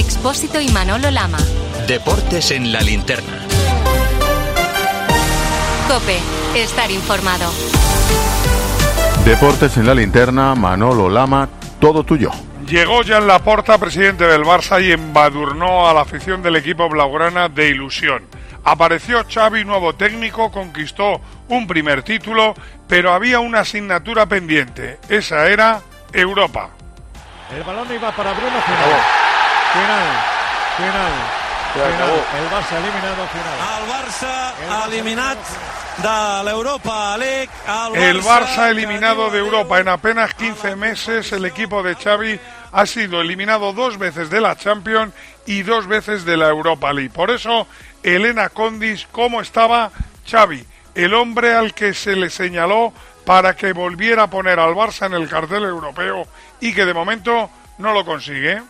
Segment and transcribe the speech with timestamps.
[0.00, 1.36] Expósito y Manolo Lama.
[1.86, 3.36] Deportes en la linterna.
[5.88, 6.18] Cope,
[6.54, 7.52] estar informado.
[9.26, 12.30] Deportes en la linterna, Manolo Lama, todo tuyo.
[12.66, 16.88] Llegó ya en la porta presidente del Barça y embadurnó a la afición del equipo
[16.88, 18.24] blaugrana de ilusión.
[18.64, 22.54] Apareció Xavi, nuevo técnico, conquistó un primer título,
[22.88, 24.98] pero había una asignatura pendiente.
[25.10, 26.70] Esa era Europa.
[27.54, 29.29] El balón iba para Bruno Final.
[29.72, 30.08] Final.
[30.76, 31.40] Final.
[31.72, 32.10] Final.
[32.40, 33.58] El Barça eliminado final.
[33.78, 35.38] El Barça eliminat
[36.02, 37.50] de l'Europa League.
[37.94, 41.30] El Barça eliminado de Europa en apenas 15 meses.
[41.30, 42.40] El equipo de Xavi
[42.72, 45.14] ha sido eliminado dos veces de la Champions
[45.46, 47.10] y dos veces de la Europa League.
[47.10, 47.68] Por eso,
[48.02, 49.92] Elena Condis, ¿cómo estaba
[50.28, 50.66] Xavi?
[50.96, 52.92] El hombre al que se le señaló
[53.24, 56.26] para que volviera a poner al Barça en el cartel europeo
[56.60, 57.48] y que de momento
[57.78, 58.60] no lo consigue.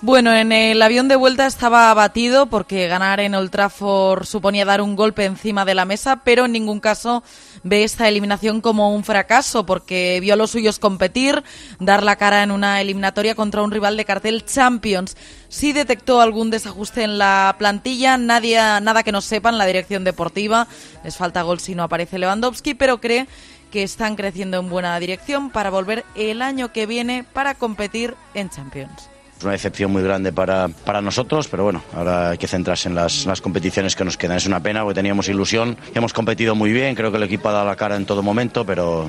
[0.00, 4.80] Bueno, en el avión de vuelta estaba abatido porque ganar en Old Trafford suponía dar
[4.80, 7.24] un golpe encima de la mesa, pero en ningún caso
[7.64, 11.42] ve esta eliminación como un fracaso porque vio a los suyos competir,
[11.80, 15.16] dar la cara en una eliminatoria contra un rival de cartel Champions.
[15.48, 20.68] Sí detectó algún desajuste en la plantilla, nadie, nada que no sepan la dirección deportiva,
[21.02, 23.26] les falta gol si no aparece Lewandowski, pero cree
[23.72, 28.48] que están creciendo en buena dirección para volver el año que viene para competir en
[28.48, 29.17] Champions.
[29.38, 32.96] Es una decepción muy grande para, para nosotros, pero bueno, ahora hay que centrarse en
[32.96, 34.36] las, las, competiciones que nos quedan.
[34.36, 37.52] Es una pena porque teníamos ilusión, hemos competido muy bien, creo que el equipo ha
[37.52, 39.08] dado la cara en todo momento, pero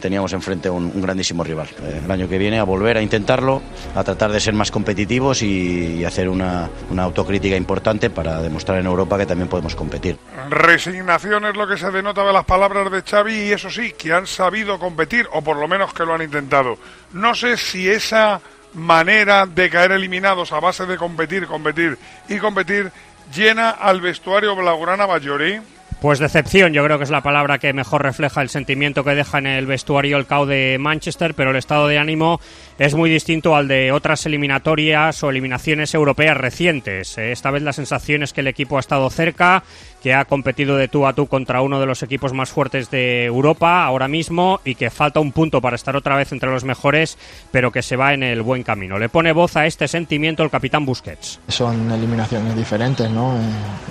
[0.00, 1.68] teníamos enfrente un, un grandísimo rival.
[1.82, 3.60] Eh, el año que viene a volver a intentarlo,
[3.94, 8.78] a tratar de ser más competitivos y, y hacer una, una autocrítica importante para demostrar
[8.78, 10.16] en Europa que también podemos competir.
[10.48, 14.14] Resignación es lo que se denota de las palabras de Xavi y eso sí, que
[14.14, 16.78] han sabido competir, o por lo menos que lo han intentado.
[17.12, 18.40] No sé si esa
[18.74, 22.90] manera de caer eliminados a base de competir, competir y competir
[23.34, 25.60] llena al vestuario blaugrana Bayori.
[26.00, 29.38] Pues decepción, yo creo que es la palabra que mejor refleja el sentimiento que deja
[29.38, 32.40] en el vestuario el CAO de Manchester, pero el estado de ánimo
[32.78, 37.18] es muy distinto al de otras eliminatorias o eliminaciones europeas recientes.
[37.18, 39.64] Esta vez la sensación es que el equipo ha estado cerca,
[40.02, 43.24] que ha competido de tú a tú contra uno de los equipos más fuertes de
[43.24, 47.18] Europa ahora mismo y que falta un punto para estar otra vez entre los mejores,
[47.50, 48.98] pero que se va en el buen camino.
[48.98, 51.40] Le pone voz a este sentimiento el capitán Busquets.
[51.48, 53.36] Son eliminaciones diferentes, ¿no?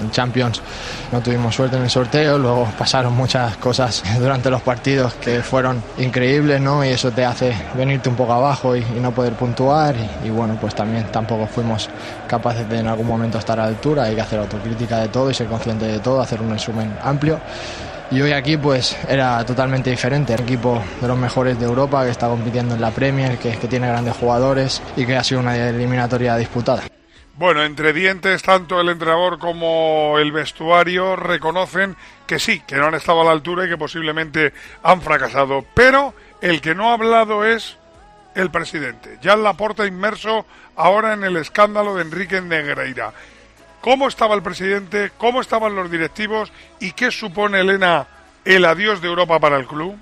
[0.01, 0.61] En Champions
[1.11, 5.81] no tuvimos suerte en el sorteo, luego pasaron muchas cosas durante los partidos que fueron
[5.97, 6.83] increíbles, ¿no?
[6.85, 10.29] Y eso te hace venirte un poco abajo y, y no poder puntuar y, y,
[10.29, 11.89] bueno, pues también tampoco fuimos
[12.27, 15.29] capaces de en algún momento estar a la altura, hay que hacer autocrítica de todo
[15.31, 17.39] y ser consciente de todo, hacer un resumen amplio.
[18.09, 22.11] Y hoy aquí pues era totalmente diferente, el equipo de los mejores de Europa que
[22.11, 25.57] está compitiendo en la Premier, que, que tiene grandes jugadores y que ha sido una
[25.57, 26.83] eliminatoria disputada.
[27.37, 32.95] Bueno, entre dientes, tanto el entrenador como el vestuario reconocen que sí, que no han
[32.95, 35.63] estado a la altura y que posiblemente han fracasado.
[35.75, 37.77] Pero el que no ha hablado es
[38.33, 39.19] el presidente.
[39.21, 43.13] Ya Laporta inmerso ahora en el escándalo de Enrique Negreira.
[43.81, 45.11] ¿Cómo estaba el presidente?
[45.17, 46.51] ¿Cómo estaban los directivos?
[46.79, 48.07] ¿Y qué supone, Elena,
[48.43, 49.97] el adiós de Europa para el club?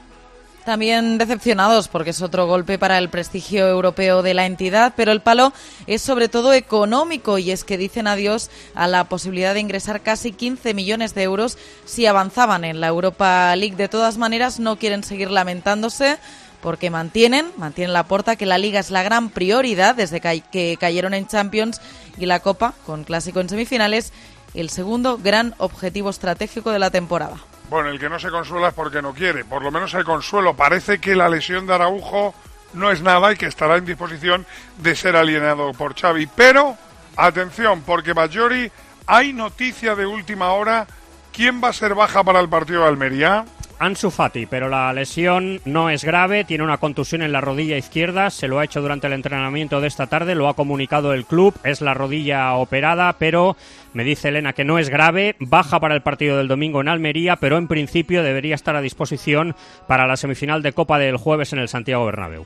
[0.66, 5.22] También decepcionados porque es otro golpe para el prestigio europeo de la entidad, pero el
[5.22, 5.54] palo
[5.86, 10.32] es sobre todo económico y es que dicen adiós a la posibilidad de ingresar casi
[10.32, 13.76] 15 millones de euros si avanzaban en la Europa League.
[13.76, 16.18] De todas maneras, no quieren seguir lamentándose
[16.66, 21.14] porque mantienen, mantienen la porta que la liga es la gran prioridad desde que cayeron
[21.14, 21.80] en Champions
[22.18, 24.12] y la Copa, con clásico en semifinales,
[24.56, 27.38] el segundo gran objetivo estratégico de la temporada.
[27.70, 29.46] Bueno, el que no se consuela es porque no quiere.
[29.46, 30.56] Por lo menos el consuelo.
[30.56, 32.34] Parece que la lesión de Araujo
[32.74, 34.48] no es nada y que estará en disposición
[34.80, 36.26] de ser alienado por Xavi.
[36.36, 36.76] Pero,
[37.16, 38.72] atención, porque Bajori,
[39.06, 40.88] hay noticia de última hora.
[41.32, 43.46] ¿Quién va a ser baja para el partido de Almería?
[43.78, 48.30] Ansu Fati, pero la lesión no es grave, tiene una contusión en la rodilla izquierda,
[48.30, 51.54] se lo ha hecho durante el entrenamiento de esta tarde, lo ha comunicado el club,
[51.64, 53.58] es la rodilla operada, pero
[53.94, 57.36] me dice Elena que no es grave, baja para el partido del domingo en Almería,
[57.36, 59.56] pero en principio debería estar a disposición
[59.88, 62.46] para la semifinal de Copa del jueves en el Santiago Bernabéu.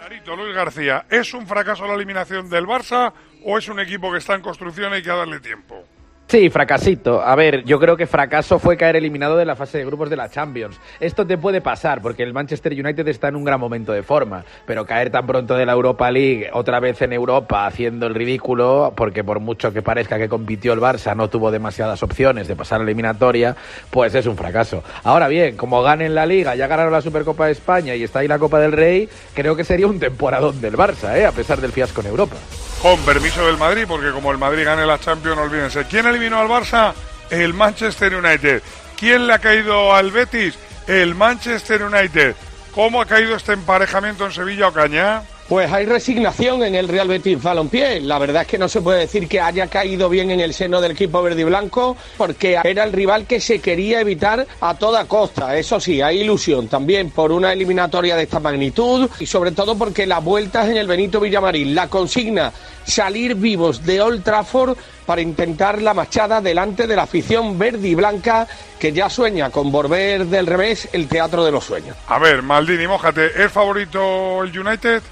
[0.00, 3.12] Clarito, Luis García, ¿es un fracaso la eliminación del Barça
[3.44, 5.84] o es un equipo que está en construcción y hay que darle tiempo?
[6.30, 7.20] Sí, fracasito.
[7.22, 10.14] A ver, yo creo que fracaso fue caer eliminado de la fase de grupos de
[10.14, 10.78] la Champions.
[11.00, 14.44] Esto te puede pasar porque el Manchester United está en un gran momento de forma,
[14.64, 18.92] pero caer tan pronto de la Europa League, otra vez en Europa, haciendo el ridículo,
[18.94, 22.76] porque por mucho que parezca que compitió el Barça, no tuvo demasiadas opciones de pasar
[22.76, 23.56] a la eliminatoria,
[23.90, 24.84] pues es un fracaso.
[25.02, 28.28] Ahora bien, como ganen la Liga, ya ganaron la Supercopa de España y está ahí
[28.28, 31.26] la Copa del Rey, creo que sería un temporadón del Barça, ¿eh?
[31.26, 32.36] a pesar del fiasco en Europa
[32.80, 35.84] con permiso del Madrid, porque como el Madrid gane la Champions, olvídense.
[35.84, 36.94] ¿Quién eliminó al Barça?
[37.28, 38.62] El Manchester United.
[38.98, 40.58] ¿Quién le ha caído al Betis?
[40.86, 42.34] El Manchester United.
[42.74, 45.22] ¿Cómo ha caído este emparejamiento en Sevilla o Cañá?
[45.50, 47.98] Pues hay resignación en el Real Betis Balompié.
[47.98, 50.80] La verdad es que no se puede decir que haya caído bien en el seno
[50.80, 55.06] del equipo verde y blanco, porque era el rival que se quería evitar a toda
[55.06, 55.56] costa.
[55.56, 60.06] Eso sí, hay ilusión también por una eliminatoria de esta magnitud y sobre todo porque
[60.06, 62.52] las vueltas en el Benito Villamarín, la consigna
[62.84, 67.96] salir vivos de Old Trafford para intentar la machada delante de la afición verde y
[67.96, 68.46] blanca
[68.78, 71.96] que ya sueña con volver del revés el teatro de los sueños.
[72.06, 75.02] A ver, Maldini, mójate, ¿es favorito el United?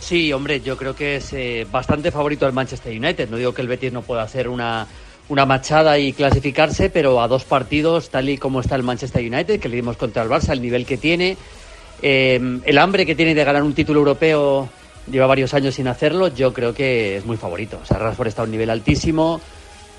[0.00, 3.28] Sí, hombre, yo creo que es eh, bastante favorito el Manchester United.
[3.28, 4.86] No digo que el Betis no pueda hacer una,
[5.28, 9.60] una machada y clasificarse, pero a dos partidos, tal y como está el Manchester United,
[9.60, 11.36] que le dimos contra el Barça, el nivel que tiene,
[12.00, 14.68] eh, el hambre que tiene de ganar un título europeo,
[15.10, 17.80] lleva varios años sin hacerlo, yo creo que es muy favorito.
[17.82, 19.40] O sea, Rashford está a un nivel altísimo,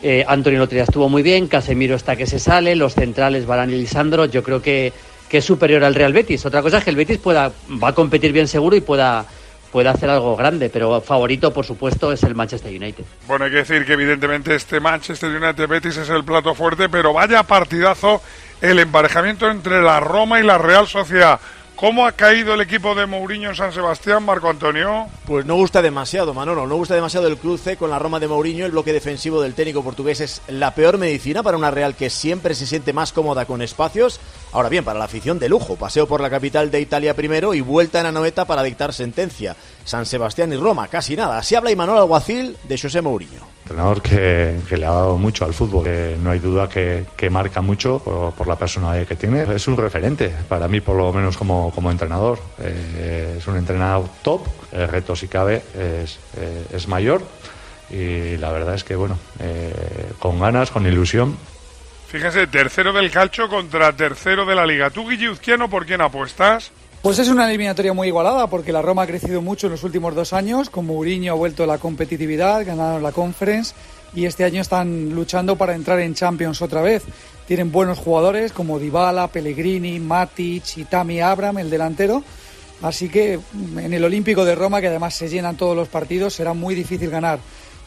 [0.01, 3.75] eh, Antonio Lotria estuvo muy bien, Casemiro está que se sale, los centrales Barán y
[3.75, 4.93] Lisandro, yo creo que,
[5.27, 6.45] que es superior al Real Betis.
[6.45, 7.51] Otra cosa es que el Betis pueda,
[7.83, 9.25] va a competir bien seguro y pueda
[9.71, 13.03] puede hacer algo grande, pero favorito, por supuesto, es el Manchester United.
[13.27, 17.13] Bueno, hay que decir que evidentemente este Manchester United Betis es el plato fuerte, pero
[17.13, 18.21] vaya partidazo
[18.61, 21.39] el emparejamiento entre la Roma y la Real Sociedad.
[21.79, 25.07] ¿Cómo ha caído el equipo de Mourinho en San Sebastián, Marco Antonio?
[25.25, 26.67] Pues no gusta demasiado, Manolo.
[26.67, 28.65] No gusta demasiado el cruce con la Roma de Mourinho.
[28.65, 32.53] El bloque defensivo del técnico portugués es la peor medicina para una Real que siempre
[32.53, 34.19] se siente más cómoda con espacios.
[34.51, 37.61] Ahora bien, para la afición de lujo, paseo por la capital de Italia primero y
[37.61, 39.55] vuelta en Anoeta para dictar sentencia.
[39.85, 41.37] San Sebastián y Roma, casi nada.
[41.37, 45.87] Así habla Imanol Alguacil de José Mourinho entrenador que, le ha dado mucho al fútbol.
[46.23, 49.43] no hay duda que, marca mucho por, la personalidad que tiene.
[49.53, 52.39] Es un referente para mí, por lo menos como, entrenador.
[52.59, 54.47] Eh, es un entrenador top.
[54.71, 57.21] El reto, si cabe, es, eh, mayor.
[57.91, 59.73] Y la verdad es que, bueno, eh,
[60.17, 61.37] con ganas, con ilusión.
[62.07, 64.89] Fíjense, tercero del calcho contra tercero de la liga.
[64.89, 65.35] ¿Tú, Guille
[65.69, 66.71] ¿por quién apuestas?
[67.01, 70.13] Pues es una eliminatoria muy igualada porque la Roma ha crecido mucho en los últimos
[70.15, 70.69] dos años.
[70.69, 73.73] Con Mourinho ha vuelto la competitividad, ganaron la Conference
[74.13, 77.03] y este año están luchando para entrar en Champions otra vez.
[77.47, 82.21] Tienen buenos jugadores como Dybala, Pellegrini, Matic y Tami Abram, el delantero.
[82.81, 83.39] Así que
[83.77, 87.09] en el Olímpico de Roma, que además se llenan todos los partidos, será muy difícil
[87.09, 87.39] ganar.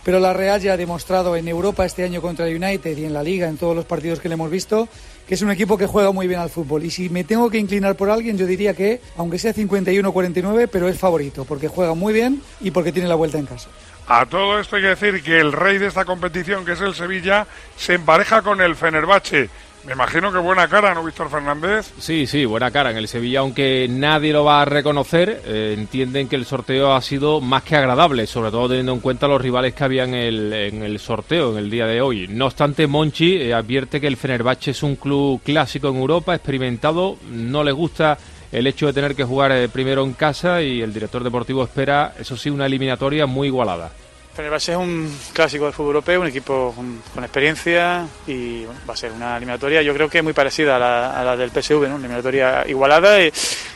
[0.04, 3.14] Pero la Real ya ha demostrado en Europa este año contra el United y en
[3.14, 4.88] la Liga, en todos los partidos que le hemos visto,
[5.26, 6.84] que es un equipo que juega muy bien al fútbol.
[6.84, 10.88] Y si me tengo que inclinar por alguien, yo diría que, aunque sea 51-49, pero
[10.88, 13.68] es favorito, porque juega muy bien y porque tiene la vuelta en casa.
[14.08, 16.94] A todo esto hay que decir que el rey de esta competición, que es el
[16.94, 17.46] Sevilla,
[17.76, 19.48] se empareja con el Fenerbahce.
[19.84, 21.92] Me imagino que buena cara, ¿no, Víctor Fernández?
[21.98, 25.42] Sí, sí, buena cara en el Sevilla, aunque nadie lo va a reconocer.
[25.44, 29.26] Eh, entienden que el sorteo ha sido más que agradable, sobre todo teniendo en cuenta
[29.26, 32.28] los rivales que había en el, sorteo en el día de hoy.
[32.28, 37.16] No obstante, Monchi eh, advierte que el Fenerbahce es un club clásico en Europa, experimentado,
[37.32, 38.18] no le gusta
[38.52, 42.14] el hecho de tener que jugar eh, primero en casa y el director deportivo espera,
[42.20, 43.90] eso sí, una eliminatoria muy igualada.
[44.34, 49.12] Fenerbahce es un clásico del fútbol europeo, un equipo con, experiencia y va a ser
[49.12, 51.96] una eliminatoria yo creo que muy parecida a la, del PSV, ¿no?
[51.96, 53.18] una eliminatoria igualada.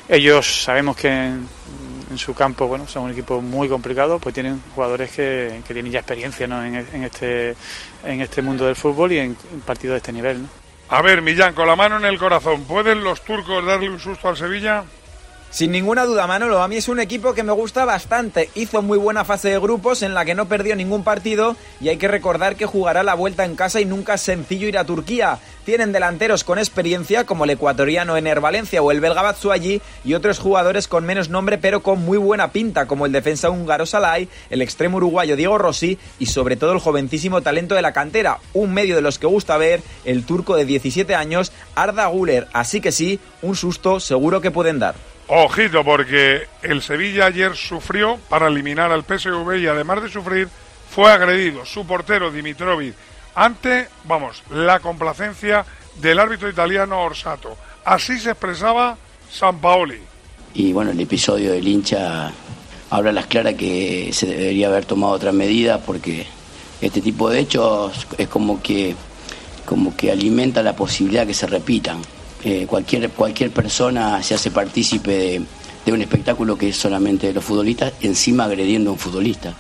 [0.08, 1.47] Ellos sabemos que en,
[2.17, 6.46] su campo bueno, son un equipo muy complicado, pues tienen jugadores que, tienen ya experiencia
[6.46, 7.55] en, este,
[8.05, 9.36] en este mundo del fútbol y en,
[9.67, 10.46] partidos de este nivel.
[10.89, 14.29] A ver, Millán, con la mano en el corazón, ¿pueden los turcos darle un susto
[14.29, 14.84] al Sevilla?
[15.50, 18.50] Sin ninguna duda, Manolo, a mí es un equipo que me gusta bastante.
[18.55, 21.96] Hizo muy buena fase de grupos en la que no perdió ningún partido y hay
[21.96, 25.38] que recordar que jugará la vuelta en casa y nunca es sencillo ir a Turquía.
[25.65, 30.38] Tienen delanteros con experiencia como el ecuatoriano Ener Valencia o el belga Batshuayi y otros
[30.38, 34.62] jugadores con menos nombre pero con muy buena pinta como el defensa húngaro Salai, el
[34.62, 38.94] extremo uruguayo Diego Rossi y sobre todo el jovencísimo talento de la cantera, un medio
[38.94, 42.46] de los que gusta ver, el turco de 17 años Arda Guler.
[42.53, 44.94] Así que sí, un susto seguro que pueden dar.
[45.28, 50.48] Ojito, porque el Sevilla ayer sufrió para eliminar al PSV y además de sufrir,
[50.90, 52.94] fue agredido su portero Dimitrovic
[53.34, 55.64] ante, vamos, la complacencia
[56.00, 57.56] del árbitro italiano Orsato.
[57.84, 58.96] Así se expresaba
[59.30, 60.00] San Paoli.
[60.54, 62.32] Y bueno, el episodio del hincha
[62.88, 66.26] habla las claras que se debería haber tomado otras medidas porque
[66.80, 68.94] este tipo de hechos es como que,
[69.66, 72.00] como que alimenta la posibilidad que se repitan.
[72.48, 75.43] Eh, cualquier, cualquier persona se hace partícipe de,
[75.84, 79.53] de un espectáculo que es solamente de los futbolistas, encima agrediendo a un futbolista.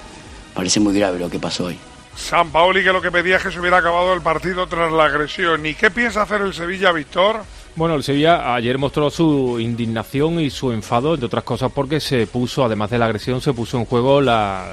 [0.54, 1.76] Parece muy grave lo que pasó hoy.
[2.14, 5.06] San Paoli que lo que pedía es que se hubiera acabado el partido tras la
[5.06, 5.66] agresión.
[5.66, 7.42] ¿Y qué piensa hacer el Sevilla, Víctor?
[7.74, 12.28] Bueno, el Sevilla ayer mostró su indignación y su enfado, entre otras cosas porque se
[12.28, 14.72] puso, además de la agresión, se puso en juego la,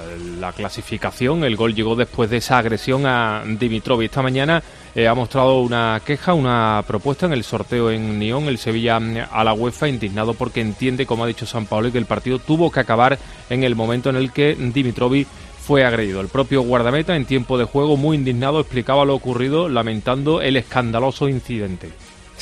[0.55, 1.43] clasificación.
[1.43, 4.11] El gol llegó después de esa agresión a Dimitrovic.
[4.11, 4.61] Esta mañana
[4.95, 9.43] eh, ha mostrado una queja, una propuesta en el sorteo en Nyon, el Sevilla a
[9.43, 12.79] la UEFA, indignado porque entiende, como ha dicho San Paolo, que el partido tuvo que
[12.79, 13.17] acabar
[13.49, 15.27] en el momento en el que Dimitrovic
[15.65, 16.21] fue agredido.
[16.21, 21.29] El propio guardameta, en tiempo de juego, muy indignado, explicaba lo ocurrido, lamentando el escandaloso
[21.29, 21.89] incidente.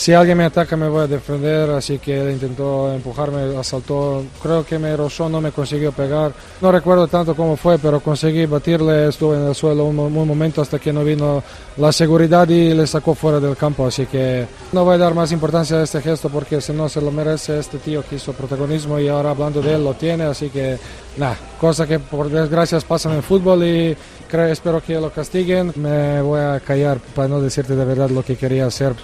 [0.02, 4.66] Si alguien me ataca me voy a defender, así que él intentó empujarme, asaltó, creo
[4.66, 6.34] que me rozó, no me consiguió pegar.
[6.60, 10.64] No recuerdo tanto cómo fue, pero conseguí batirle, estuve en el suelo un, un, momento
[10.64, 11.44] hasta que no vino
[11.78, 15.32] la seguridad y le sacó fuera del campo, así que no voy a dar más
[15.34, 19.00] importancia a este gesto porque si no se lo merece este tío que hizo protagonismo
[19.00, 20.80] y ahora hablando de él lo tiene, así que
[21.18, 23.96] nada, cosa que por desgracia pasan en el fútbol y
[24.28, 25.74] creo, espero que lo castiguen.
[25.76, 28.96] Me voy a callar para no decirte de verdad lo que quería hacer.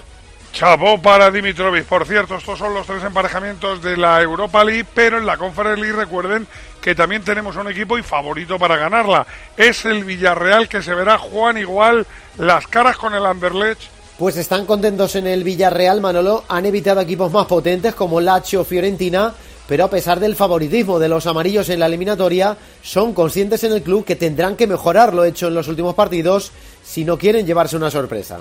[0.58, 1.84] Chapó para Dimitrovic.
[1.84, 5.80] Por cierto, estos son los tres emparejamientos de la Europa League, pero en la Conference
[5.80, 6.48] League recuerden
[6.80, 9.24] que también tenemos un equipo y favorito para ganarla.
[9.56, 12.04] Es el Villarreal que se verá Juan igual
[12.38, 13.82] las caras con el Anderlecht.
[14.18, 16.42] Pues están contentos en el Villarreal, Manolo.
[16.48, 19.32] Han evitado equipos más potentes como Lazio Fiorentina,
[19.68, 23.84] pero a pesar del favoritismo de los amarillos en la eliminatoria, son conscientes en el
[23.84, 26.50] club que tendrán que mejorar lo hecho en los últimos partidos
[26.82, 28.40] si no quieren llevarse una sorpresa.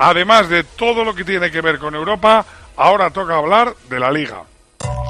[0.00, 4.10] Además de todo lo que tiene que ver con Europa, ahora toca hablar de la
[4.10, 4.44] liga.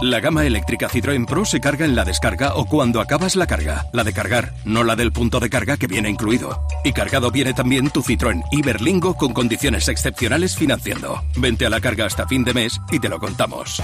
[0.02, 3.86] La gama eléctrica Citroën Pro se carga en la descarga o cuando acabas la carga.
[3.92, 6.66] La de cargar, no la del punto de carga que viene incluido.
[6.82, 11.22] Y cargado viene también tu Citroën Iberlingo con condiciones excepcionales financiando.
[11.36, 13.80] Vente a la carga hasta fin de mes y te lo contamos.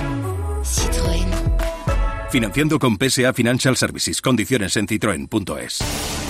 [0.64, 1.28] Citroën.
[2.30, 4.20] Financiando con PSA Financial Services.
[4.20, 6.25] Condiciones en citroen.es.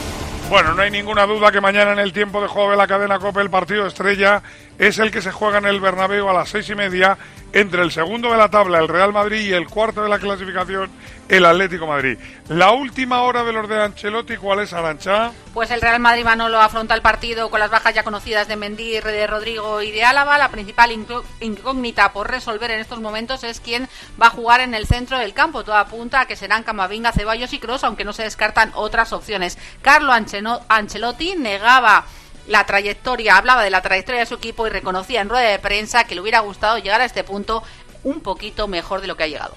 [0.48, 3.18] Bueno, no hay ninguna duda que mañana en el tiempo de juego de la cadena
[3.18, 4.42] Copa el partido estrella
[4.78, 7.18] es el que se juega en el Bernabéu a las seis y media
[7.56, 10.90] entre el segundo de la tabla, el Real Madrid, y el cuarto de la clasificación,
[11.26, 12.18] el Atlético Madrid.
[12.48, 15.32] La última hora de los de Ancelotti, ¿cuál es, Arancha?
[15.54, 19.00] Pues el Real Madrid Manolo afronta el partido con las bajas ya conocidas de Mendy,
[19.00, 20.36] de Rodrigo y de Álava.
[20.36, 20.92] La principal
[21.40, 23.88] incógnita por resolver en estos momentos es quién
[24.20, 25.64] va a jugar en el centro del campo.
[25.64, 29.56] Todo apunta a que serán Camavinga, Ceballos y Cross, aunque no se descartan otras opciones.
[29.80, 32.04] Carlo Ancelotti negaba
[32.48, 36.04] la trayectoria, hablaba de la trayectoria de su equipo y reconocía en rueda de prensa
[36.04, 37.62] que le hubiera gustado llegar a este punto
[38.04, 39.54] un poquito mejor de lo que ha llegado.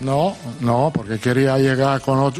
[0.00, 2.32] No, no, porque quería llegar con,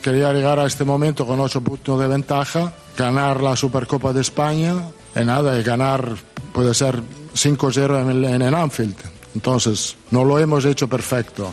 [0.00, 4.74] quería llegar a este momento con ocho puntos de ventaja, ganar la Supercopa de España
[5.14, 6.08] y nada, y ganar
[6.52, 6.96] puede ser
[7.34, 8.96] 5-0 en, en el Anfield.
[9.34, 11.52] Entonces, no lo hemos hecho perfecto.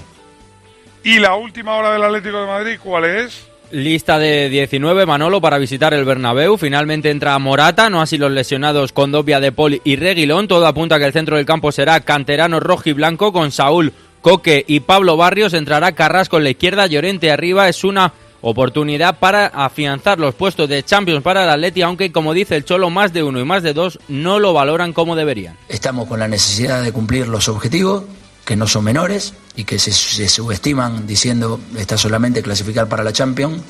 [1.03, 3.47] ¿Y la última hora del Atlético de Madrid cuál es?
[3.71, 6.57] Lista de 19, Manolo, para visitar el Bernabéu.
[6.57, 10.47] Finalmente entra Morata, no así los lesionados con Dobia de Pol y Reguilón.
[10.47, 13.93] Todo apunta a que el centro del campo será canterano rojo y blanco con Saúl,
[14.21, 15.53] Coque y Pablo Barrios.
[15.53, 17.67] Entrará Carrasco en la izquierda, Llorente arriba.
[17.69, 22.55] Es una oportunidad para afianzar los puestos de Champions para el Atleti, aunque como dice
[22.55, 25.57] el Cholo, más de uno y más de dos no lo valoran como deberían.
[25.67, 28.03] Estamos con la necesidad de cumplir los objetivos
[28.45, 33.63] que no son menores y que se, subestiman diciendo está solamente clasificar para la Champions,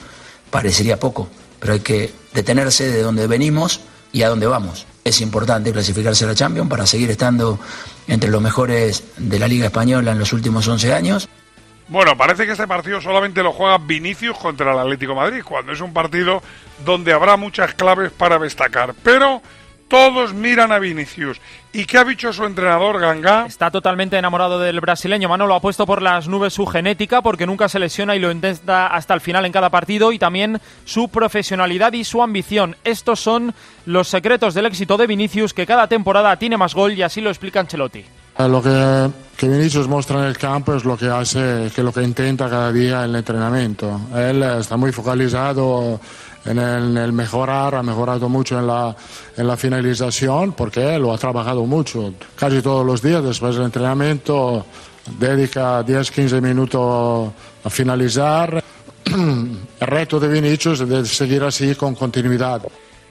[0.52, 1.30] parecería poco,
[1.60, 4.86] pero hay que detenerse de donde venimos y a dónde vamos.
[5.04, 7.60] Es importante clasificarse a la Champions para seguir estando
[8.08, 11.30] entre los mejores de la Liga Española en los últimos 11 años.
[11.88, 15.82] Bueno, parece que este partido solamente lo juega Vinicius contra el Atlético Madrid, cuando es
[15.82, 16.42] un partido
[16.84, 18.96] donde habrá muchas claves para destacar.
[19.04, 19.42] Pero
[19.88, 21.40] todos miran a Vinicius.
[21.72, 23.46] ¿Y qué ha dicho su entrenador, Ganga?
[23.46, 25.30] Está totalmente enamorado del brasileño.
[25.30, 28.88] Manolo ha puesto por las nubes su genética porque nunca se lesiona y lo intenta
[28.88, 32.76] hasta el final en cada partido y también su profesionalidad y su ambición.
[32.84, 33.54] Estos son
[33.86, 37.30] los secretos del éxito de Vinicius que cada temporada tiene más gol y así lo
[37.30, 38.06] explica Ancelotti.
[38.38, 41.94] Eh, lo que, que, Vinicius muestra en el campo es lo que hace, que lo
[41.94, 44.02] que intenta cada día en el entrenamiento.
[44.14, 46.00] Él está muy focalizado
[46.46, 48.96] en el, mejorar, ha mejorado mucho en la,
[49.36, 52.14] en la finalización porque lo ha trabajado mucho.
[52.36, 54.66] Casi todos los días después del entrenamiento
[55.20, 57.32] dedica 10-15 minutos
[57.64, 58.64] a finalizar.
[59.06, 62.62] El reto de Vinicius es seguir así con continuidad.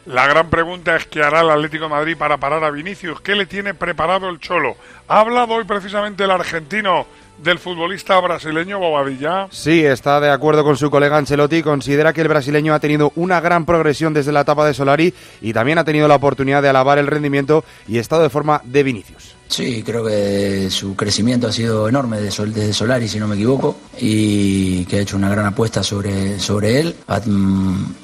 [0.06, 3.23] La gran pregunta es qué hará el Atlético de Madrid para parar a Vinicius.
[3.23, 4.76] ¿Qué le tiene preparado el Cholo?
[5.08, 7.06] ¿Ha hablado hoy precisamente el argentino
[7.38, 9.49] del futbolista brasileño Bobadilla?
[9.50, 11.62] Sí, está de acuerdo con su colega Ancelotti.
[11.62, 15.54] Considera que el brasileño ha tenido una gran progresión desde la etapa de Solari y
[15.54, 19.34] también ha tenido la oportunidad de alabar el rendimiento y estado de forma de Vinicius.
[19.48, 24.84] Sí, creo que su crecimiento ha sido enorme desde Solari, si no me equivoco, y
[24.86, 26.96] que ha hecho una gran apuesta sobre, sobre él.
[27.06, 27.94] Ha mm,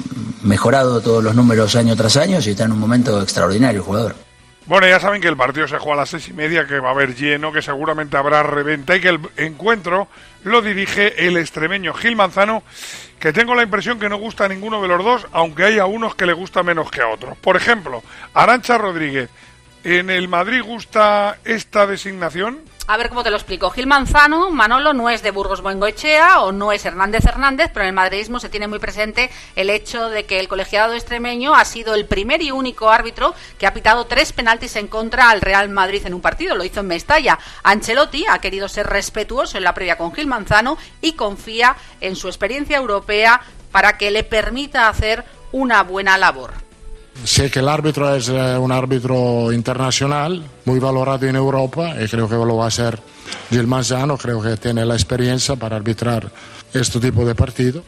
[0.43, 4.15] mejorado todos los números año tras año y está en un momento extraordinario jugador.
[4.67, 6.91] Bueno, ya saben que el partido se juega a las seis y media, que va
[6.91, 10.07] a haber lleno, que seguramente habrá reventa y que el encuentro
[10.45, 12.63] lo dirige el extremeño Gil Manzano,
[13.19, 15.87] que tengo la impresión que no gusta a ninguno de los dos, aunque hay a
[15.87, 17.37] unos que le gusta menos que a otros.
[17.39, 19.29] Por ejemplo, Arancha Rodríguez,
[19.85, 22.61] ¿en el Madrid gusta esta designación?
[22.87, 23.71] A ver cómo te lo explico.
[23.71, 27.91] Gil Manzano, Manolo, no es de Burgos Boengoechea o no es Hernández Hernández, pero en
[27.91, 31.95] el madridismo se tiene muy presente el hecho de que el colegiado extremeño ha sido
[31.95, 36.03] el primer y único árbitro que ha pitado tres penaltis en contra al Real Madrid
[36.05, 36.57] en un partido.
[36.57, 37.39] Lo hizo en Mestalla.
[37.63, 42.27] Ancelotti ha querido ser respetuoso en la previa con Gil Manzano y confía en su
[42.27, 46.70] experiencia europea para que le permita hacer una buena labor.
[47.25, 52.29] Sé que el árbitro es eh, un árbitro internacional, muy valorado en Europa y creo
[52.29, 52.99] que lo va a ser
[53.51, 56.31] Gil Manzano, creo que tiene la experiencia para arbitrar
[56.73, 57.85] este tipo de partido.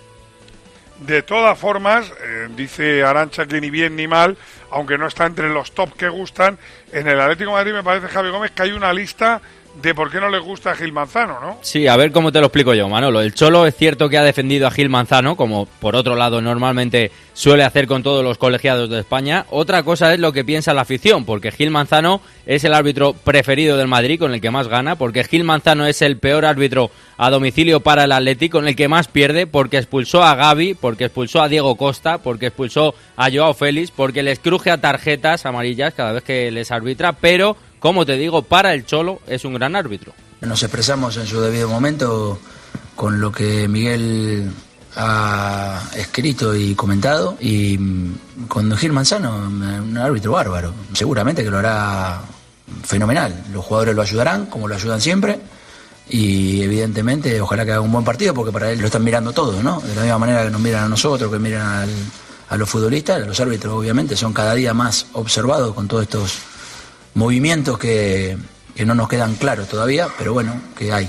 [1.01, 4.37] De todas formas, eh, dice Arancha que ni bien ni mal,
[4.71, 6.59] aunque no está entre los top que gustan,
[6.93, 9.41] en el Atlético Madrid me parece, Javi Gómez, que hay una lista
[9.81, 11.59] de por qué no le gusta a Gil Manzano, ¿no?
[11.62, 13.21] Sí, a ver cómo te lo explico yo, Manolo.
[13.21, 17.11] El Cholo es cierto que ha defendido a Gil Manzano, como por otro lado normalmente
[17.33, 19.47] suele hacer con todos los colegiados de España.
[19.50, 23.76] Otra cosa es lo que piensa la afición, porque Gil Manzano es el árbitro preferido
[23.76, 27.31] del Madrid, con el que más gana, porque Gil Manzano es el peor árbitro a
[27.31, 31.41] domicilio para el Atlético, con el que más pierde, porque expulsó a Gaby, porque expulsó
[31.41, 36.12] a Diego Costa, porque expulsó a Joao Félix, porque les cruje a tarjetas amarillas cada
[36.12, 40.12] vez que les arbitra, pero como te digo, para el Cholo es un gran árbitro.
[40.41, 42.39] Nos expresamos en su debido momento
[42.95, 44.53] con lo que Miguel
[44.95, 47.77] ha escrito y comentado y
[48.47, 50.73] con Gil Manzano, un árbitro bárbaro.
[50.93, 52.21] Seguramente que lo hará
[52.85, 53.47] fenomenal.
[53.53, 55.41] Los jugadores lo ayudarán, como lo ayudan siempre.
[56.09, 59.61] Y evidentemente, ojalá que haga un buen partido, porque para él lo están mirando todos,
[59.61, 59.81] ¿no?
[59.81, 61.89] De la misma manera que nos miran a nosotros, que miran
[62.49, 66.51] a los futbolistas, los árbitros obviamente son cada día más observados con todos estos
[67.14, 68.37] movimientos que,
[68.75, 71.09] que no nos quedan claros todavía, pero bueno, que hay.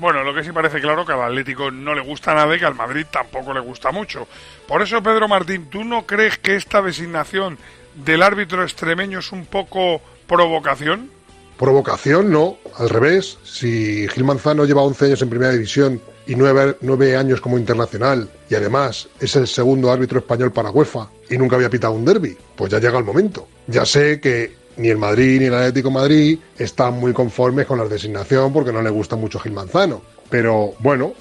[0.00, 2.64] Bueno, lo que sí parece claro que al Atlético no le gusta nada y que
[2.64, 4.26] al Madrid tampoco le gusta mucho.
[4.66, 7.58] Por eso, Pedro Martín, ¿tú no crees que esta designación
[7.94, 11.10] del árbitro extremeño es un poco provocación?
[11.58, 13.36] Provocación, no, al revés.
[13.44, 18.30] Si Gil Manzano lleva 11 años en primera división y 9, 9 años como internacional
[18.48, 22.38] y además es el segundo árbitro español para UEFA y nunca había pitado un derby,
[22.56, 23.46] pues ya llega el momento.
[23.66, 27.84] Ya sé que ni el Madrid ni el Atlético Madrid están muy conformes con la
[27.84, 30.00] designación porque no le gusta mucho Gil Manzano.
[30.30, 31.12] Pero bueno,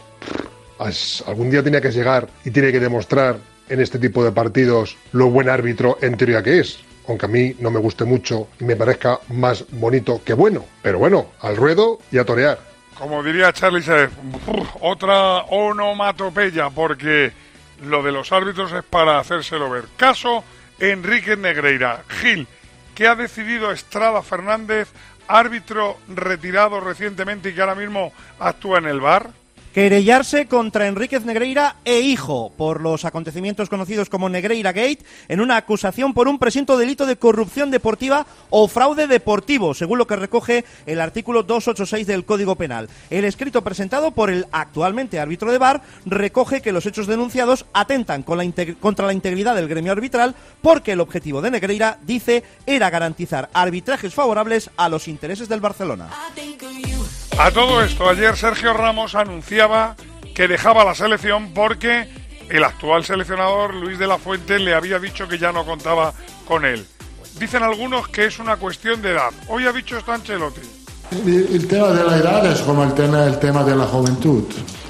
[1.26, 5.30] algún día tenía que llegar y tiene que demostrar en este tipo de partidos lo
[5.30, 6.80] buen árbitro en teoría que es.
[7.08, 10.65] Aunque a mí no me guste mucho y me parezca más bonito que bueno.
[10.82, 12.60] Pero bueno, al ruedo y a torear.
[12.98, 13.84] Como diría Charlie
[14.82, 17.32] otra onomatopeya, porque
[17.84, 19.86] lo de los árbitros es para hacérselo ver.
[19.98, 20.43] Caso
[20.80, 22.04] Enrique Negreira.
[22.08, 22.48] Gil,
[23.00, 24.90] ¿Qué ha decidido Estrada Fernández,
[25.30, 29.30] árbitro retirado recientemente y que ahora mismo actúa en el bar?
[29.73, 35.58] Querellarse contra Enríquez Negreira e hijo por los acontecimientos conocidos como Negreira Gate en una
[35.58, 40.65] acusación por un presunto delito de corrupción deportiva o fraude deportivo, según lo que recoge
[40.86, 42.89] el artículo 286 del Código Penal.
[43.10, 48.23] El escrito presentado por el actualmente árbitro de VAR recoge que los hechos denunciados atentan
[48.23, 54.13] contra la integridad del gremio arbitral porque el objetivo de Negreira, dice, era garantizar arbitrajes
[54.13, 56.10] favorables a los intereses del Barcelona.
[57.39, 59.95] A todo esto, ayer Sergio Ramos anunciaba
[60.36, 62.06] que dejaba la selección porque
[62.49, 66.13] el actual seleccionador Luis de la Fuente le había dicho que ya no contaba
[66.45, 66.86] con él.
[67.39, 69.30] Dicen algunos que es una cuestión de edad.
[69.47, 70.60] Hoy ha dicho esto Ancelotti.
[71.25, 74.43] El, tema de la edad es como el tema, el tema de la juventud.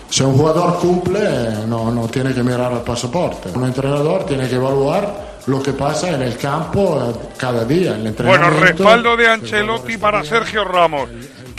[0.10, 3.50] Si un jugador cumple, no, no tiene que mirar al pasaporte.
[3.50, 7.96] Un entrenador tiene que evaluar lo que pasa en el campo cada día.
[7.96, 11.10] En el bueno, respaldo de Ancelotti para Sergio Ramos.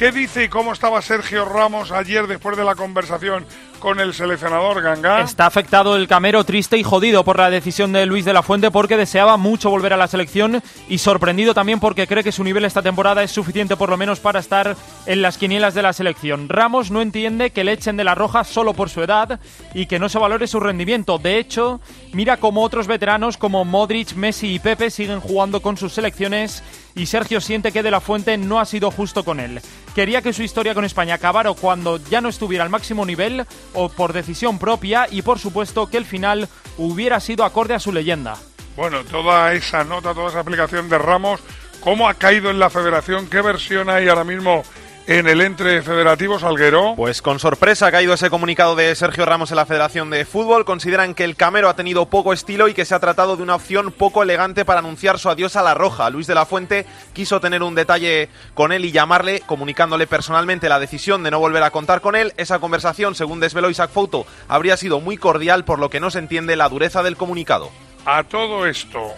[0.00, 3.44] ¿Qué dice y cómo estaba Sergio Ramos ayer después de la conversación
[3.80, 5.22] con el seleccionador Ganga.
[5.22, 8.70] Está afectado el Camero triste y jodido por la decisión de Luis de la Fuente
[8.70, 12.64] porque deseaba mucho volver a la selección y sorprendido también porque cree que su nivel
[12.64, 16.48] esta temporada es suficiente por lo menos para estar en las quinielas de la selección.
[16.48, 19.40] Ramos no entiende que le echen de la roja solo por su edad
[19.74, 21.18] y que no se valore su rendimiento.
[21.18, 21.80] De hecho,
[22.12, 26.62] mira como otros veteranos como Modric, Messi y Pepe siguen jugando con sus selecciones
[27.00, 29.62] y Sergio siente que De La Fuente no ha sido justo con él.
[29.94, 33.88] Quería que su historia con España acabara cuando ya no estuviera al máximo nivel o
[33.88, 38.36] por decisión propia y por supuesto que el final hubiera sido acorde a su leyenda.
[38.76, 41.40] Bueno, toda esa nota, toda esa aplicación de Ramos,
[41.80, 43.28] ¿cómo ha caído en la federación?
[43.28, 44.62] ¿Qué versión hay ahora mismo
[45.10, 46.94] en el entre federativo Salguero.
[46.94, 50.64] Pues con sorpresa ha caído ese comunicado de Sergio Ramos en la Federación de Fútbol.
[50.64, 53.56] Consideran que el Camero ha tenido poco estilo y que se ha tratado de una
[53.56, 56.10] opción poco elegante para anunciar su adiós a la Roja.
[56.10, 60.78] Luis de la Fuente quiso tener un detalle con él y llamarle, comunicándole personalmente la
[60.78, 62.32] decisión de no volver a contar con él.
[62.36, 66.20] Esa conversación, según desveló Isaac Foto, habría sido muy cordial, por lo que no se
[66.20, 67.68] entiende la dureza del comunicado.
[68.06, 69.08] A todo esto,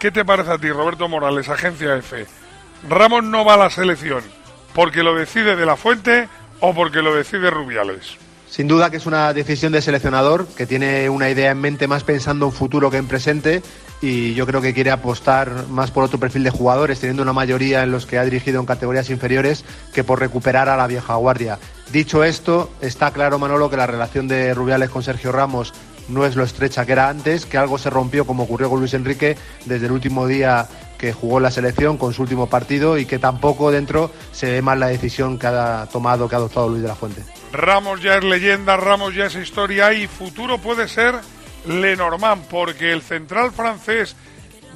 [0.00, 2.26] ¿qué te parece a ti, Roberto Morales, Agencia F?
[2.88, 4.39] Ramos no va a la selección
[4.74, 6.28] porque lo decide de la fuente
[6.60, 8.16] o porque lo decide Rubiales.
[8.48, 12.02] Sin duda que es una decisión de seleccionador que tiene una idea en mente más
[12.02, 13.62] pensando en futuro que en presente
[14.02, 17.84] y yo creo que quiere apostar más por otro perfil de jugadores, teniendo una mayoría
[17.84, 21.58] en los que ha dirigido en categorías inferiores que por recuperar a la vieja guardia.
[21.92, 25.72] Dicho esto, está claro Manolo que la relación de Rubiales con Sergio Ramos
[26.08, 28.94] no es lo estrecha que era antes, que algo se rompió como ocurrió con Luis
[28.94, 30.66] Enrique desde el último día
[31.00, 34.78] que jugó la selección con su último partido y que tampoco dentro se ve mal
[34.78, 37.24] la decisión que ha tomado, que ha adoptado Luis de la Fuente.
[37.52, 41.14] Ramos ya es leyenda, Ramos ya es historia y futuro puede ser
[41.66, 44.14] Lenormand, porque el central francés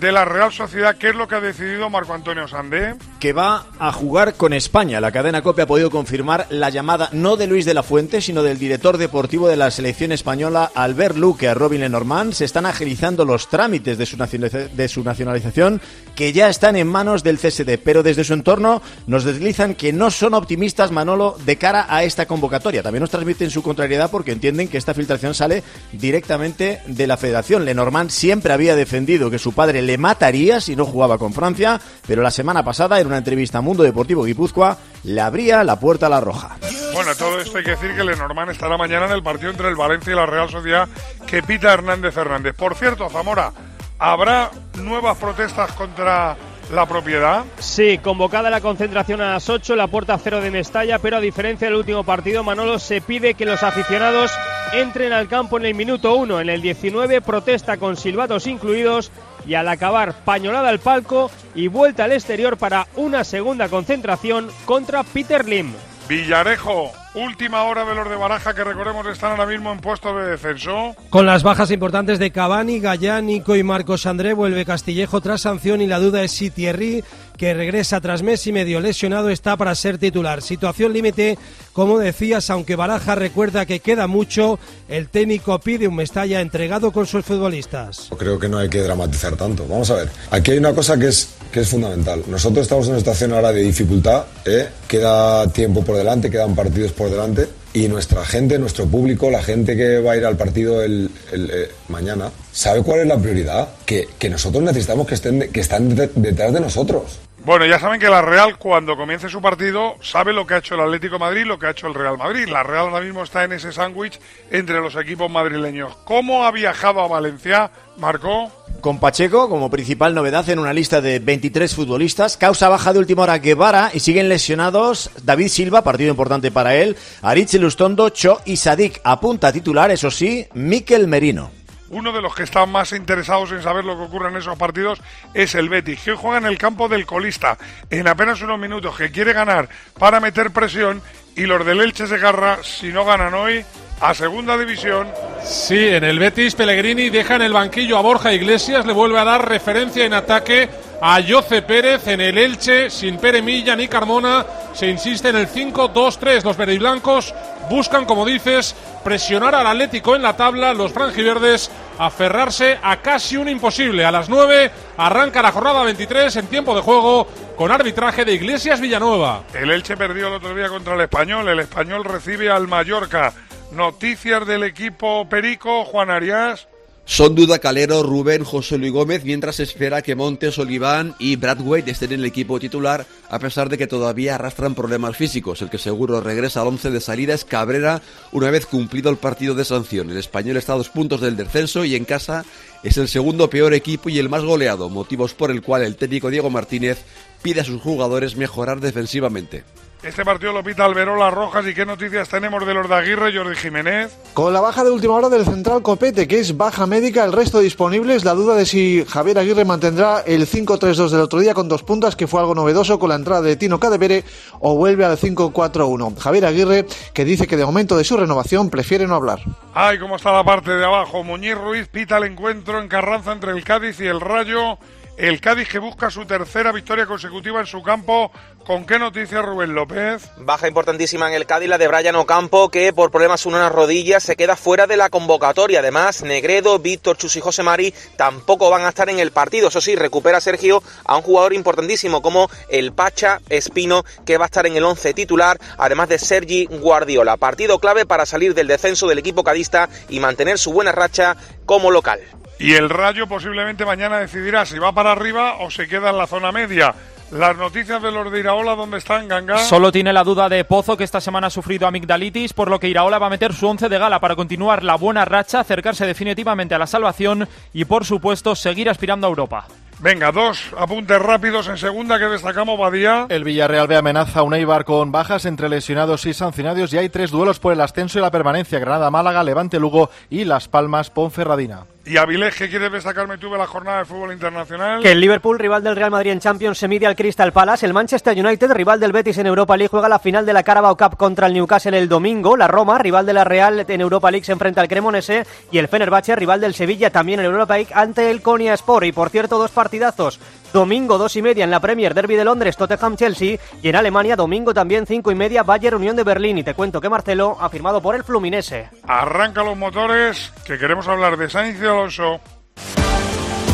[0.00, 2.96] de la Real Sociedad, ¿qué es lo que ha decidido Marco Antonio Sandé?
[3.20, 5.00] Que va a jugar con España.
[5.00, 8.42] La cadena COPE ha podido confirmar la llamada no de Luis de la Fuente, sino
[8.42, 12.33] del director deportivo de la selección española, Albert Luque, a Robin Lenormand.
[12.33, 15.80] Se están agilizando los trámites de su, de su nacionalización,
[16.14, 17.78] que ya están en manos del CSD.
[17.83, 22.26] Pero desde su entorno nos deslizan que no son optimistas, Manolo, de cara a esta
[22.26, 22.83] convocatoria.
[22.83, 27.64] También nos transmiten su contrariedad porque entienden que esta filtración sale directamente de la federación.
[27.64, 32.23] Lenormand siempre había defendido que su padre le mataría si no jugaba con Francia, pero
[32.23, 36.11] la semana pasada en una entrevista a Mundo Deportivo Guipúzcoa le abría la puerta a
[36.11, 36.57] la roja.
[36.92, 39.77] Bueno, todo esto hay que decir que Lenormand estará mañana en el partido entre el
[39.77, 40.88] Valencia y la Real Sociedad
[41.27, 42.55] que pita Hernández Hernández.
[42.55, 43.53] Por cierto, Zamora,
[43.99, 46.37] ¿habrá nuevas protestas contra
[46.73, 47.44] la propiedad?
[47.59, 51.68] Sí, convocada la concentración a las 8, la puerta cero de Mestalla, pero a diferencia
[51.68, 54.31] del último partido, Manolo se pide que los aficionados
[54.73, 56.40] entren al campo en el minuto 1.
[56.40, 59.11] En el 19, protesta con silbatos incluidos
[59.46, 65.02] y al acabar pañolada al palco y vuelta al exterior para una segunda concentración contra
[65.02, 65.72] Peter Lim.
[66.09, 70.33] Villarejo, última hora de los de Baraja que recordemos están ahora mismo en puesto de
[70.33, 70.94] descenso.
[71.09, 75.80] Con las bajas importantes de Cavani, Gallán, Nico y Marcos André vuelve Castillejo tras sanción
[75.80, 77.02] y la duda es si Thierry,
[77.37, 80.42] que regresa tras mes y medio lesionado, está para ser titular.
[80.42, 81.38] Situación límite,
[81.73, 87.07] como decías, aunque Baraja recuerda que queda mucho, el técnico pide un Mestalla entregado con
[87.07, 88.09] sus futbolistas.
[88.16, 89.66] Creo que no hay que dramatizar tanto.
[89.66, 92.23] Vamos a ver, aquí hay una cosa que es, que es fundamental.
[92.29, 94.68] Nosotros estamos en una situación ahora de dificultad, ¿eh?
[94.87, 99.76] queda tiempo por delante, quedan partidos por delante y nuestra gente, nuestro público, la gente
[99.76, 103.68] que va a ir al partido el, eh, mañana, ¿sabe cuál es la prioridad?
[103.84, 107.18] Que, que nosotros necesitamos que estén, que están detrás de nosotros.
[107.44, 110.76] Bueno, ya saben que la Real cuando comience su partido sabe lo que ha hecho
[110.76, 112.48] el Atlético Madrid, lo que ha hecho el Real Madrid.
[112.48, 114.18] La Real ahora mismo está en ese sándwich
[114.50, 115.94] entre los equipos madrileños.
[116.04, 118.50] ¿Cómo ha viajado a Valencia, Marco?
[118.80, 122.38] Con Pacheco como principal novedad en una lista de 23 futbolistas.
[122.38, 126.96] Causa baja de última hora Guevara y siguen lesionados David Silva, partido importante para él,
[127.20, 129.02] Aritz Lustondo, Cho y Sadik.
[129.04, 131.50] Apunta titular, eso sí, Miquel Merino.
[131.94, 135.00] Uno de los que están más interesados en saber lo que ocurre en esos partidos
[135.33, 137.57] es el Betis, que juega en el campo del colista
[137.88, 141.00] en apenas unos minutos, que quiere ganar para meter presión
[141.37, 143.64] y los del Elche se agarra, si no ganan hoy,
[144.00, 145.07] a segunda división.
[145.44, 149.24] Sí, en el Betis Pellegrini deja en el banquillo a Borja Iglesias, le vuelve a
[149.24, 150.68] dar referencia en ataque
[151.00, 155.48] a Jose Pérez en el Elche, sin Pere Milla ni Carmona, se insiste en el
[155.48, 156.42] 5-2-3.
[156.42, 157.35] Los verdiblancos
[157.68, 163.48] buscan, como dices, presionar al Atlético en la tabla, los franjiverdes aferrarse a casi un
[163.48, 164.04] imposible.
[164.04, 167.26] A las 9 arranca la jornada 23 en tiempo de juego
[167.57, 169.44] con arbitraje de Iglesias Villanueva.
[169.54, 173.33] El Elche perdió el otro día contra el Español, el Español recibe al Mallorca.
[173.72, 176.68] Noticias del equipo Perico, Juan Arias.
[177.07, 181.85] Son duda Calero, Rubén, José Luis Gómez, mientras se espera que Montes, Oliván y Bradway
[181.87, 185.61] estén en el equipo titular, a pesar de que todavía arrastran problemas físicos.
[185.61, 188.01] El que seguro regresa al 11 de salida es Cabrera,
[188.33, 190.11] una vez cumplido el partido de sanción.
[190.11, 192.47] El español está a dos puntos del descenso y en casa
[192.83, 196.31] es el segundo peor equipo y el más goleado, motivos por el cual el técnico
[196.31, 196.99] Diego Martínez
[197.43, 199.62] pide a sus jugadores mejorar defensivamente.
[200.05, 201.67] Este partido lo pita Alberola Rojas.
[201.67, 204.14] ¿Y qué noticias tenemos de los de Aguirre, Jordi Jiménez?
[204.35, 207.61] Con la baja de última hora del central Copete, que es baja médica, el resto
[207.61, 211.69] disponible es la duda de si Javier Aguirre mantendrá el 5-3-2 del otro día con
[211.69, 214.25] dos puntas, que fue algo novedoso con la entrada de Tino Cadevere,
[214.61, 216.19] o vuelve al 5-4-1.
[216.19, 219.40] Javier Aguirre, que dice que de momento de su renovación prefiere no hablar.
[219.73, 221.25] Ay, cómo está la parte de abajo.
[221.25, 224.77] Muñiz Ruiz pita el encuentro en Carranza entre el Cádiz y el Rayo.
[225.16, 228.33] El Cádiz que busca su tercera victoria consecutiva en su campo.
[228.66, 230.29] ¿Con qué noticia Rubén López?
[230.38, 234.24] Baja importantísima en el Cádiz la de Brian Ocampo, que por problemas en unas rodillas
[234.24, 235.79] se queda fuera de la convocatoria.
[235.79, 239.68] Además, Negredo, Víctor Chus y José Mari tampoco van a estar en el partido.
[239.68, 244.46] Eso sí, recupera Sergio a un jugador importantísimo como el Pacha Espino, que va a
[244.46, 247.37] estar en el 11 titular, además de Sergi Guardiola.
[247.37, 251.92] Partido clave para salir del descenso del equipo cadista y mantener su buena racha como
[251.92, 252.20] local.
[252.59, 256.27] Y el Rayo posiblemente mañana decidirá si va para arriba o se queda en la
[256.27, 256.95] zona media.
[257.31, 259.59] Las noticias de los de Iraola, ¿dónde están, Ganga?
[259.59, 262.88] Solo tiene la duda de Pozo, que esta semana ha sufrido amigdalitis, por lo que
[262.88, 266.77] Iraola va a meter su once de gala para continuar la buena racha, acercarse definitivamente
[266.77, 269.67] a la salvación y, por supuesto, seguir aspirando a Europa.
[269.99, 273.27] Venga, dos apuntes rápidos en segunda que destacamos, Badía.
[273.31, 277.09] El Villarreal ve amenaza a un Eibar con bajas entre lesionados y sancionados y hay
[277.09, 278.79] tres duelos por el ascenso y la permanencia.
[278.79, 281.93] Granada-Málaga, Levante-Lugo y Las Palmas-Ponferradina.
[282.07, 285.03] Y Avilés, ¿qué quieres destacarme tú de la jornada de fútbol internacional?
[285.03, 287.87] Que el Liverpool, rival del Real Madrid en Champions, se mide al Crystal Palace.
[287.87, 290.99] El Manchester United, rival del Betis en Europa League, juega la final de la Carabao
[290.99, 292.59] Cup contra el Newcastle el domingo.
[292.59, 295.47] La Roma, rival de la Real en Europa League, se enfrenta al Cremonese.
[295.73, 299.07] Y el Fenerbahce, rival del Sevilla, también en Europa League, ante el Konya Sport.
[299.07, 300.38] Y por cierto, dos partidazos.
[300.74, 303.58] Domingo, dos y media en la Premier Derby de Londres, Tottenham-Chelsea.
[303.80, 306.58] Y en Alemania, domingo también, cinco y media, Bayern Unión de Berlín.
[306.58, 308.90] Y te cuento que Marcelo ha firmado por el Fluminense.
[309.06, 312.40] Arranca los motores, que queremos hablar de Sainz y Alonso.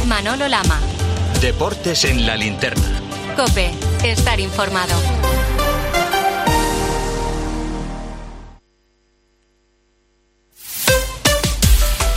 [0.06, 0.78] Manolo Lama.
[1.40, 3.00] Deportes en la linterna.
[3.34, 3.70] Cope,
[4.04, 4.92] estar informado.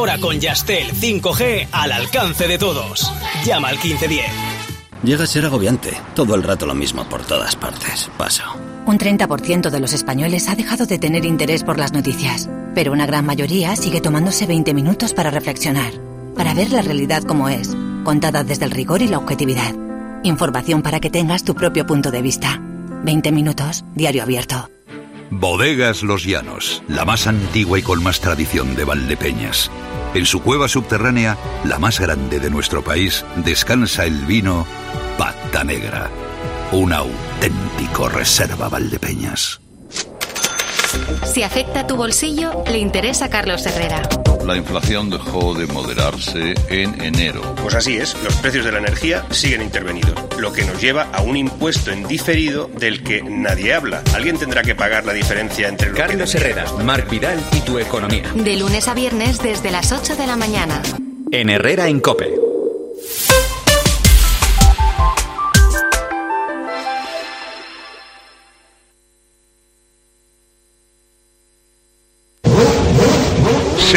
[0.00, 3.12] Ahora con Yastel 5G al alcance de todos.
[3.44, 4.24] Llama al 1510.
[5.02, 5.90] Llega a ser agobiante.
[6.14, 8.10] Todo el rato lo mismo por todas partes.
[8.16, 8.44] Paso.
[8.86, 13.04] Un 30% de los españoles ha dejado de tener interés por las noticias, pero una
[13.04, 15.92] gran mayoría sigue tomándose 20 minutos para reflexionar,
[16.34, 19.74] para ver la realidad como es, contada desde el rigor y la objetividad.
[20.22, 22.58] Información para que tengas tu propio punto de vista.
[23.04, 24.70] 20 minutos, diario abierto.
[25.30, 29.70] Bodegas Los Llanos, la más antigua y con más tradición de Valdepeñas.
[30.12, 34.66] En su cueva subterránea, la más grande de nuestro país, descansa el vino
[35.16, 36.10] Pata Negra.
[36.72, 39.60] Un auténtico reserva Valdepeñas.
[41.32, 44.02] Si afecta tu bolsillo, le interesa Carlos Herrera.
[44.44, 47.54] La inflación dejó de moderarse en enero.
[47.62, 51.22] Pues así es, los precios de la energía siguen intervenidos, lo que nos lleva a
[51.22, 54.02] un impuesto en diferido del que nadie habla.
[54.14, 58.30] Alguien tendrá que pagar la diferencia entre lo Carlos Herrera, Marc Vidal y tu economía.
[58.34, 60.82] De lunes a viernes desde las 8 de la mañana.
[61.30, 62.49] En Herrera en Cope.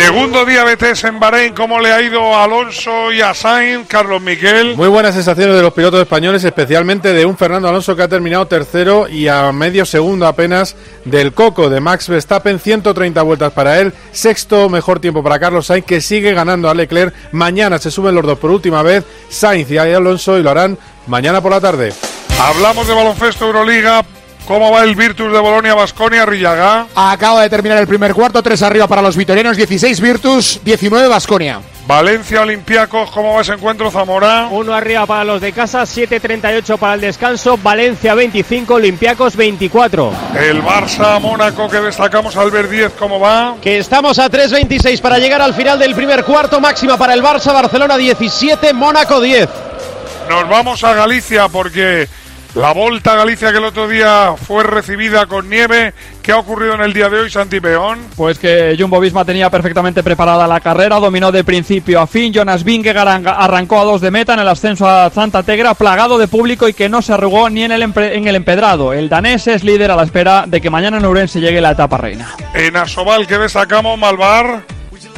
[0.03, 4.21] Segundo día BTS en Bahrein, ¿cómo le ha ido a Alonso y a Sainz, Carlos
[4.21, 4.75] Miguel?
[4.75, 8.45] Muy buenas sensaciones de los pilotos españoles, especialmente de un Fernando Alonso que ha terminado
[8.45, 13.93] tercero y a medio segundo apenas del Coco de Max Verstappen, 130 vueltas para él,
[14.11, 17.13] sexto mejor tiempo para Carlos Sainz que sigue ganando a Leclerc.
[17.31, 21.39] Mañana se suben los dos por última vez, Sainz y Alonso y lo harán mañana
[21.39, 21.93] por la tarde.
[22.41, 24.03] Hablamos de baloncesto Euroliga.
[24.47, 26.87] ¿Cómo va el Virtus de Bolonia, Basconia, Rillaga?
[26.95, 31.61] Acaba de terminar el primer cuarto, 3 arriba para los vitorianos, 16 Virtus, 19 Basconia.
[31.87, 34.47] Valencia, Olympiacos, ¿cómo va ese encuentro, Zamora?
[34.51, 40.13] Uno arriba para los de casa, 7.38 para el descanso, Valencia 25, Olympiacos 24.
[40.39, 43.55] El Barça, Mónaco, que destacamos, Albert 10, ¿cómo va?
[43.61, 47.53] Que estamos a 3.26 para llegar al final del primer cuarto, máxima para el Barça,
[47.53, 49.49] Barcelona 17, Mónaco 10.
[50.29, 52.07] Nos vamos a Galicia porque
[52.55, 56.81] la Volta Galicia que el otro día fue recibida con nieve, ¿qué ha ocurrido en
[56.81, 57.99] el día de hoy, Santi Peón?
[58.15, 62.31] Pues que Jumbo Visma tenía perfectamente preparada la carrera, dominó de principio a fin.
[62.31, 66.27] Jonas Vingegaard arrancó a dos de meta en el ascenso a Santa Tegra, plagado de
[66.27, 68.93] público y que no se arrugó ni en el, en el empedrado.
[68.93, 71.97] El danés es líder a la espera de que mañana en Ourense llegue la etapa
[71.97, 72.35] reina.
[72.53, 74.63] En Asobal, ¿qué destacamos, Malvar?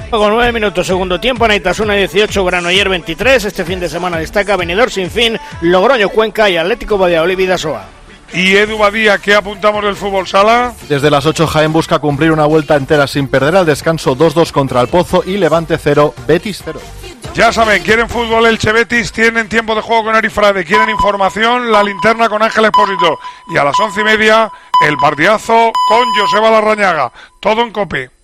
[0.10, 3.46] Con 9 minutos, segundo tiempo, Naitasuna 18, Granoller 23.
[3.46, 7.86] Este fin de semana destaca Venidor Sin Fin, Logroño Cuenca y Atlético Valladolid Vidasoa.
[8.34, 10.74] Y Edu Badía, ¿qué apuntamos del fútbol sala?
[10.88, 14.82] Desde las 8 Jaén busca cumplir una vuelta entera sin perder al descanso 2-2 contra
[14.82, 16.80] el Pozo y Levante 0, Betis 0.
[17.34, 21.84] Ya saben, quieren fútbol el Betis, tienen tiempo de juego con Arifrade, quieren información, la
[21.84, 23.20] linterna con Ángel Espósito.
[23.54, 24.50] Y a las once y media,
[24.88, 27.12] el partidazo con Joseba Larrañaga.
[27.42, 28.15] Todo en cope.